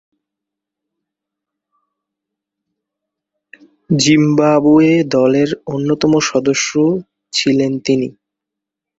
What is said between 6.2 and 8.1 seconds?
সদস্য ছিলেন তিনি।